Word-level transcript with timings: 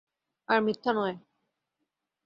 আর 0.49 0.59
মিথ্যা 0.61 0.91
নয়। 0.93 1.15